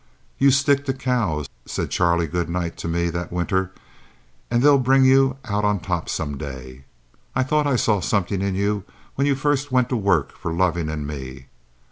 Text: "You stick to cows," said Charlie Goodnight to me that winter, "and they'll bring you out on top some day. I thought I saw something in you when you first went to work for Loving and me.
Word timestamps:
"You 0.39 0.49
stick 0.49 0.85
to 0.85 0.93
cows," 0.95 1.47
said 1.67 1.91
Charlie 1.91 2.25
Goodnight 2.25 2.75
to 2.77 2.87
me 2.87 3.11
that 3.11 3.31
winter, 3.31 3.71
"and 4.49 4.63
they'll 4.63 4.79
bring 4.79 5.05
you 5.05 5.37
out 5.45 5.63
on 5.63 5.79
top 5.79 6.09
some 6.09 6.39
day. 6.39 6.85
I 7.35 7.43
thought 7.43 7.67
I 7.67 7.75
saw 7.75 7.99
something 7.99 8.41
in 8.41 8.55
you 8.55 8.83
when 9.13 9.27
you 9.27 9.35
first 9.35 9.71
went 9.71 9.89
to 9.89 9.95
work 9.95 10.35
for 10.35 10.51
Loving 10.53 10.89
and 10.89 11.05
me. 11.05 11.49